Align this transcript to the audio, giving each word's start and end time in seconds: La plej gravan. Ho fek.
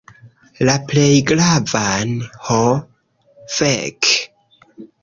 La 0.69 0.73
plej 0.91 1.11
gravan. 1.31 2.17
Ho 2.49 2.59
fek. 3.61 4.13